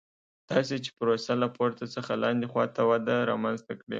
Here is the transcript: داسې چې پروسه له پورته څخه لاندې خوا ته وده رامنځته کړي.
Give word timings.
داسې 0.51 0.75
چې 0.83 0.89
پروسه 0.97 1.33
له 1.41 1.47
پورته 1.55 1.85
څخه 1.95 2.11
لاندې 2.23 2.45
خوا 2.51 2.65
ته 2.75 2.81
وده 2.89 3.15
رامنځته 3.31 3.73
کړي. 3.81 3.89